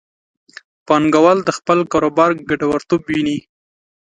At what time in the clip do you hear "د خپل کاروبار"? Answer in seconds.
1.43-2.31